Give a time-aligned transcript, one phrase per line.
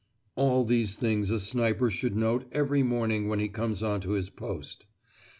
[0.35, 4.31] All these things a sniper should note every morning when he comes on to his
[4.31, 4.87] post.